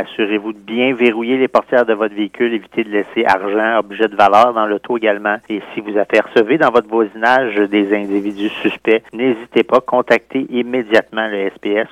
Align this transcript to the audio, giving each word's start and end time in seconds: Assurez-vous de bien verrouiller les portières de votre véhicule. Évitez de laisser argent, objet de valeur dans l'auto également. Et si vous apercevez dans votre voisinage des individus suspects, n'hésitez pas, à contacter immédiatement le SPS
Assurez-vous 0.00 0.54
de 0.54 0.58
bien 0.58 0.94
verrouiller 0.94 1.36
les 1.36 1.48
portières 1.48 1.84
de 1.84 1.92
votre 1.92 2.14
véhicule. 2.14 2.54
Évitez 2.54 2.84
de 2.84 2.90
laisser 2.90 3.24
argent, 3.26 3.78
objet 3.78 4.08
de 4.08 4.16
valeur 4.16 4.54
dans 4.54 4.64
l'auto 4.64 4.96
également. 4.96 5.36
Et 5.50 5.60
si 5.74 5.80
vous 5.80 5.98
apercevez 5.98 6.56
dans 6.56 6.70
votre 6.70 6.88
voisinage 6.88 7.56
des 7.68 7.94
individus 7.94 8.48
suspects, 8.48 9.02
n'hésitez 9.12 9.62
pas, 9.62 9.76
à 9.76 9.80
contacter 9.80 10.46
immédiatement 10.48 11.28
le 11.28 11.50
SPS 11.50 11.88